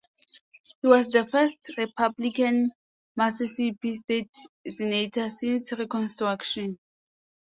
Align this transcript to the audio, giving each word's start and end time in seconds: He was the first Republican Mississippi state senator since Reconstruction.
He 0.81 0.87
was 0.87 1.09
the 1.11 1.27
first 1.27 1.73
Republican 1.77 2.71
Mississippi 3.15 3.97
state 3.97 4.35
senator 4.67 5.29
since 5.29 5.71
Reconstruction. 5.73 6.79